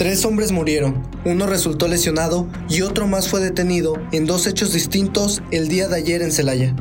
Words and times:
Tres 0.00 0.24
hombres 0.24 0.50
murieron, 0.50 1.06
uno 1.26 1.46
resultó 1.46 1.86
lesionado 1.86 2.48
y 2.70 2.80
otro 2.80 3.06
más 3.06 3.28
fue 3.28 3.40
detenido 3.40 3.96
en 4.12 4.24
dos 4.24 4.46
hechos 4.46 4.72
distintos 4.72 5.42
el 5.50 5.68
día 5.68 5.88
de 5.88 5.96
ayer 5.96 6.22
en 6.22 6.32
Celaya. 6.32 6.74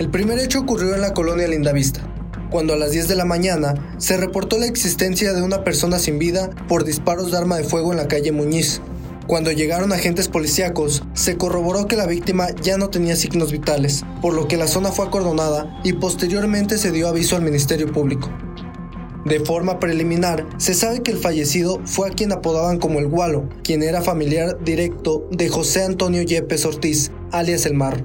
El 0.00 0.10
primer 0.10 0.40
hecho 0.40 0.58
ocurrió 0.58 0.92
en 0.92 1.00
la 1.00 1.14
colonia 1.14 1.46
Lindavista, 1.46 2.00
cuando 2.50 2.72
a 2.72 2.76
las 2.76 2.90
10 2.90 3.06
de 3.06 3.14
la 3.14 3.24
mañana 3.24 3.94
se 3.98 4.16
reportó 4.16 4.58
la 4.58 4.66
existencia 4.66 5.32
de 5.34 5.42
una 5.42 5.62
persona 5.62 6.00
sin 6.00 6.18
vida 6.18 6.50
por 6.66 6.84
disparos 6.84 7.30
de 7.30 7.38
arma 7.38 7.58
de 7.58 7.64
fuego 7.64 7.92
en 7.92 7.98
la 7.98 8.08
calle 8.08 8.32
Muñiz. 8.32 8.80
Cuando 9.26 9.50
llegaron 9.50 9.92
agentes 9.92 10.28
policíacos, 10.28 11.02
se 11.14 11.38
corroboró 11.38 11.86
que 11.86 11.96
la 11.96 12.06
víctima 12.06 12.48
ya 12.62 12.76
no 12.76 12.90
tenía 12.90 13.16
signos 13.16 13.52
vitales, 13.52 14.04
por 14.20 14.34
lo 14.34 14.48
que 14.48 14.58
la 14.58 14.66
zona 14.66 14.92
fue 14.92 15.06
acordonada 15.06 15.80
y 15.82 15.94
posteriormente 15.94 16.76
se 16.76 16.92
dio 16.92 17.08
aviso 17.08 17.34
al 17.34 17.42
Ministerio 17.42 17.90
Público. 17.90 18.30
De 19.24 19.40
forma 19.40 19.80
preliminar, 19.80 20.46
se 20.58 20.74
sabe 20.74 21.02
que 21.02 21.10
el 21.10 21.16
fallecido 21.16 21.80
fue 21.86 22.08
a 22.08 22.10
quien 22.10 22.32
apodaban 22.32 22.78
como 22.78 22.98
el 22.98 23.08
Gualo, 23.08 23.48
quien 23.62 23.82
era 23.82 24.02
familiar 24.02 24.62
directo 24.62 25.26
de 25.30 25.48
José 25.48 25.84
Antonio 25.84 26.20
Yepes 26.20 26.66
Ortiz, 26.66 27.10
alias 27.32 27.64
El 27.64 27.72
Mar. 27.72 28.04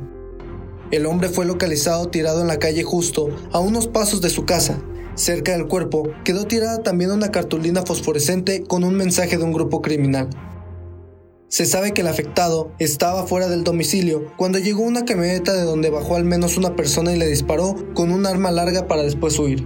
El 0.91 1.05
hombre 1.05 1.27
fue 1.27 1.45
localizado 1.45 2.07
tirado 2.07 2.39
en 2.39 2.47
la 2.47 2.59
calle 2.59 2.83
justo 2.83 3.27
a 3.51 3.59
unos 3.59 3.87
pasos 3.87 4.21
de 4.21 4.29
su 4.29 4.45
casa. 4.45 4.81
Cerca 5.15 5.51
del 5.51 5.67
cuerpo 5.67 6.09
quedó 6.23 6.47
tirada 6.47 6.81
también 6.81 7.11
una 7.11 7.29
cartulina 7.29 7.83
fosforescente 7.85 8.63
con 8.63 8.85
un 8.85 8.95
mensaje 8.95 9.37
de 9.37 9.43
un 9.43 9.51
grupo 9.51 9.81
criminal. 9.81 10.29
Se 11.49 11.65
sabe 11.65 11.93
que 11.93 12.01
el 12.01 12.07
afectado 12.07 12.71
estaba 12.77 13.25
fuera 13.25 13.49
del 13.49 13.63
domicilio 13.63 14.31
cuando 14.37 14.59
llegó 14.59 14.83
una 14.83 15.03
camioneta 15.03 15.51
de 15.53 15.63
donde 15.63 15.89
bajó 15.89 16.15
al 16.15 16.23
menos 16.23 16.57
una 16.57 16.75
persona 16.75 17.11
y 17.11 17.17
le 17.17 17.27
disparó 17.27 17.75
con 17.95 18.11
un 18.11 18.27
arma 18.27 18.51
larga 18.51 18.87
para 18.87 19.01
después 19.01 19.39
huir. 19.39 19.65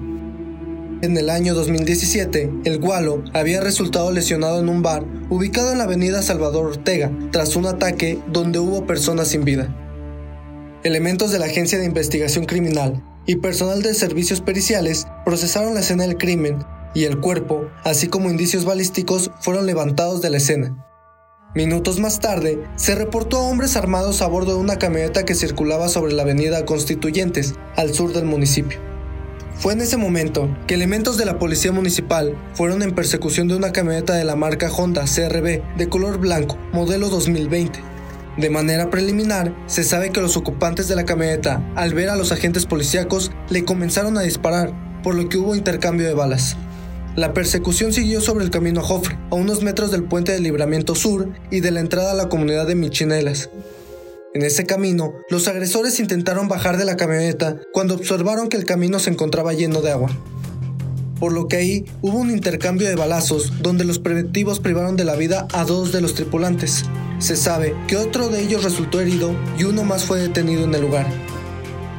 En 1.01 1.17
el 1.17 1.29
año 1.29 1.53
2017, 1.53 2.49
el 2.63 2.79
Gualo 2.79 3.25
había 3.33 3.59
resultado 3.59 4.13
lesionado 4.13 4.61
en 4.61 4.69
un 4.69 4.81
bar 4.81 5.03
ubicado 5.29 5.73
en 5.73 5.79
la 5.79 5.83
avenida 5.83 6.21
Salvador 6.21 6.67
Ortega 6.67 7.11
tras 7.31 7.57
un 7.57 7.65
ataque 7.65 8.17
donde 8.31 8.59
hubo 8.59 8.85
personas 8.85 9.27
sin 9.27 9.43
vida. 9.43 9.75
Elementos 10.85 11.33
de 11.33 11.39
la 11.39 11.47
Agencia 11.47 11.79
de 11.79 11.85
Investigación 11.85 12.45
Criminal 12.45 13.03
y 13.25 13.35
personal 13.35 13.81
de 13.81 13.93
servicios 13.93 14.39
periciales 14.39 15.05
procesaron 15.25 15.73
la 15.73 15.81
escena 15.81 16.03
del 16.03 16.17
crimen 16.17 16.59
y 16.95 17.03
el 17.03 17.19
cuerpo, 17.19 17.67
así 17.83 18.07
como 18.07 18.29
indicios 18.29 18.63
balísticos, 18.63 19.31
fueron 19.41 19.65
levantados 19.65 20.21
de 20.21 20.29
la 20.29 20.37
escena. 20.37 20.92
Minutos 21.55 21.99
más 21.99 22.19
tarde, 22.19 22.63
se 22.77 22.95
reportó 22.95 23.37
a 23.37 23.43
hombres 23.43 23.75
armados 23.75 24.23
a 24.23 24.27
bordo 24.27 24.53
de 24.53 24.59
una 24.59 24.79
camioneta 24.79 25.23
que 25.23 25.35
circulaba 25.35 25.87
sobre 25.87 26.13
la 26.13 26.23
avenida 26.23 26.65
Constituyentes, 26.65 27.53
al 27.75 27.93
sur 27.93 28.11
del 28.11 28.25
municipio. 28.25 28.79
Fue 29.59 29.73
en 29.73 29.81
ese 29.81 29.97
momento 29.97 30.49
que 30.65 30.73
elementos 30.73 31.15
de 31.15 31.25
la 31.25 31.37
policía 31.37 31.71
municipal 31.71 32.35
fueron 32.55 32.81
en 32.81 32.95
persecución 32.95 33.47
de 33.47 33.55
una 33.55 33.71
camioneta 33.71 34.15
de 34.15 34.23
la 34.23 34.35
marca 34.35 34.71
Honda 34.71 35.03
CRB 35.03 35.61
de 35.77 35.89
color 35.89 36.17
blanco, 36.17 36.57
modelo 36.71 37.09
2020. 37.09 37.79
De 38.35 38.49
manera 38.49 38.89
preliminar, 38.89 39.53
se 39.67 39.83
sabe 39.83 40.09
que 40.09 40.21
los 40.21 40.35
ocupantes 40.35 40.87
de 40.87 40.95
la 40.95 41.05
camioneta, 41.05 41.63
al 41.75 41.93
ver 41.93 42.09
a 42.09 42.15
los 42.15 42.31
agentes 42.31 42.65
policíacos, 42.65 43.31
le 43.51 43.63
comenzaron 43.63 44.17
a 44.17 44.21
disparar, 44.21 44.73
por 45.03 45.13
lo 45.13 45.29
que 45.29 45.37
hubo 45.37 45.55
intercambio 45.55 46.07
de 46.07 46.15
balas. 46.15 46.57
La 47.15 47.33
persecución 47.33 47.93
siguió 47.93 48.21
sobre 48.21 48.43
el 48.43 48.51
camino 48.51 48.81
a 48.81 48.83
Jofre, 48.83 49.17
a 49.29 49.35
unos 49.35 49.61
metros 49.61 49.91
del 49.91 50.03
puente 50.03 50.31
del 50.31 50.43
Libramiento 50.43 50.95
Sur 50.95 51.29
y 51.51 51.59
de 51.59 51.71
la 51.71 51.79
entrada 51.79 52.11
a 52.11 52.15
la 52.15 52.29
comunidad 52.29 52.67
de 52.67 52.75
Michinelas, 52.75 53.49
en 54.35 54.41
ese 54.41 54.65
camino, 54.65 55.13
los 55.29 55.47
agresores 55.47 55.99
intentaron 55.99 56.47
bajar 56.47 56.77
de 56.77 56.85
la 56.85 56.97
camioneta 56.97 57.57
cuando 57.71 57.93
observaron 57.93 58.49
que 58.49 58.57
el 58.57 58.65
camino 58.65 58.97
se 58.97 59.11
encontraba 59.11 59.53
lleno 59.53 59.81
de 59.81 59.91
agua. 59.91 60.09
Por 61.19 61.33
lo 61.33 61.47
que 61.47 61.57
ahí 61.57 61.85
hubo 62.01 62.17
un 62.17 62.31
intercambio 62.31 62.89
de 62.89 62.95
balazos 62.95 63.61
donde 63.61 63.85
los 63.85 63.99
preventivos 63.99 64.59
privaron 64.59 64.95
de 64.95 65.03
la 65.03 65.15
vida 65.15 65.47
a 65.53 65.65
dos 65.65 65.91
de 65.91 66.01
los 66.01 66.15
tripulantes. 66.15 66.83
Se 67.19 67.35
sabe 67.35 67.75
que 67.87 67.95
otro 67.95 68.29
de 68.29 68.41
ellos 68.41 68.63
resultó 68.63 68.99
herido 68.99 69.35
y 69.55 69.65
uno 69.65 69.83
más 69.83 70.03
fue 70.03 70.19
detenido 70.19 70.63
en 70.63 70.73
el 70.73 70.81
lugar. 70.81 71.05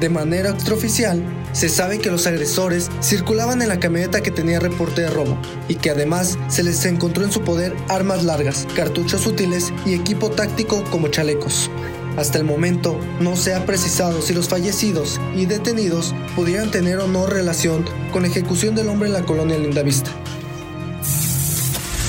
De 0.01 0.09
manera 0.09 0.51
extraoficial, 0.51 1.23
se 1.55 1.69
sabe 1.69 2.01
que 2.01 2.11
los 2.11 2.27
agresores 2.27 2.91
circulaban 3.01 3.63
en 3.63 3.69
la 3.69 3.81
camioneta 3.81 4.23
que 4.23 4.33
tenía 4.33 4.59
reporte 4.61 5.03
de 5.03 5.11
robo 5.11 5.39
y 5.69 5.77
que 5.77 5.91
además 5.91 6.37
se 6.49 6.65
les 6.65 6.85
encontró 6.85 7.25
en 7.25 7.33
su 7.33 7.43
poder 7.43 7.75
armas 7.89 8.25
largas, 8.25 8.67
cartuchos 8.75 9.27
útiles 9.27 9.73
y 9.87 9.95
equipo 9.95 10.31
táctico 10.31 10.83
como 10.91 11.09
chalecos. 11.09 11.71
Hasta 12.17 12.39
el 12.39 12.45
momento 12.45 12.99
no 13.21 13.37
se 13.37 13.55
ha 13.55 13.65
precisado 13.67 14.21
si 14.21 14.35
los 14.35 14.49
fallecidos 14.49 15.21
y 15.35 15.47
detenidos 15.47 16.13
pudieran 16.37 16.71
tener 16.71 16.99
o 16.99 17.07
no 17.07 17.27
relación 17.27 17.85
con 18.13 18.23
la 18.23 18.29
ejecución 18.29 18.75
del 18.75 18.89
hombre 18.89 19.09
en 19.09 19.15
la 19.15 19.25
colonia 19.25 19.57
Lindavista. 19.57 20.11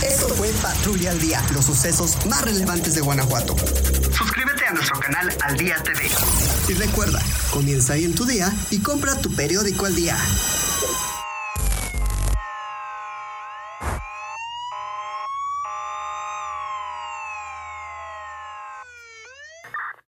Esto 0.04 0.28
fue 0.30 0.50
Patrulla 0.62 1.12
al 1.12 1.20
Día, 1.20 1.44
los 1.54 1.66
sucesos 1.66 2.18
más 2.28 2.44
relevantes 2.44 2.96
de 2.96 3.02
Guanajuato. 3.02 3.56
A 4.68 4.74
nuestro 4.74 5.00
canal 5.00 5.30
Al 5.42 5.58
Día 5.58 5.76
TV. 5.84 6.10
Y 6.68 6.74
recuerda, 6.74 7.22
comienza 7.52 7.94
ahí 7.94 8.04
en 8.04 8.16
tu 8.16 8.26
día 8.26 8.52
y 8.72 8.80
compra 8.80 9.16
tu 9.20 9.32
periódico 9.32 9.86
al 9.86 9.96
día. 9.96 10.18